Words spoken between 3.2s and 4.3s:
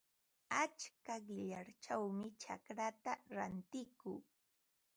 rantikuu.